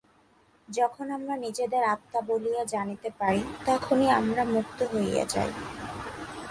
[0.69, 5.51] যখন আমরা নিজেদের আত্মা বলিয়া জানিতে পারি, তখনই আমরা মুক্ত হইয়া যাই।